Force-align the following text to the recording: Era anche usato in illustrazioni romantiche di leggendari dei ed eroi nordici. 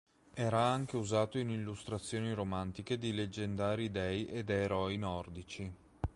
Era 0.33 0.63
anche 0.63 0.97
usato 0.97 1.37
in 1.37 1.51
illustrazioni 1.51 2.33
romantiche 2.33 2.97
di 2.97 3.13
leggendari 3.13 3.91
dei 3.91 4.25
ed 4.25 4.49
eroi 4.49 4.97
nordici. 4.97 5.71